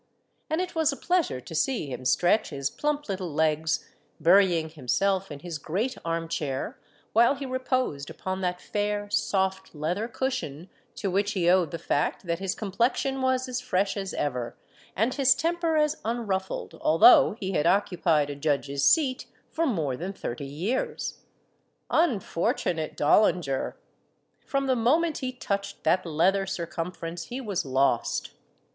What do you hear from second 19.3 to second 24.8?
for more than thirty years. Unfortunate Dollinger! From the